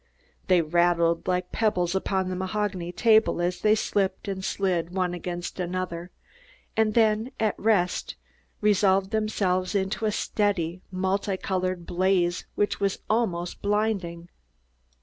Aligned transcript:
They 0.47 0.63
rattled 0.63 1.27
like 1.27 1.51
pebbles 1.51 1.93
upon 1.93 2.27
the 2.27 2.35
mahogany 2.35 2.91
table 2.91 3.39
as 3.39 3.61
they 3.61 3.75
slipped 3.75 4.27
and 4.27 4.43
slid 4.43 4.89
one 4.89 5.13
against 5.13 5.59
another, 5.59 6.09
and 6.75 6.95
then, 6.95 7.29
at 7.39 7.53
rest, 7.59 8.15
resolved 8.61 9.11
themselves 9.11 9.75
into 9.75 10.05
a 10.05 10.11
steady, 10.11 10.81
multi 10.91 11.37
colored 11.37 11.85
blaze 11.85 12.47
which 12.55 12.79
was 12.79 12.97
almost 13.11 13.61
blinding. 13.61 14.29